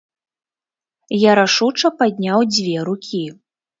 Я 1.29 1.37
рашуча 1.39 1.87
падняў 1.99 2.39
дзве 2.55 2.75
рукі. 2.89 3.25